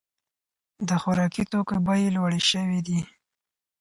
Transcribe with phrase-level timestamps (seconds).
[0.87, 2.99] د خوراکي توکو بیې لوړې شوې دي.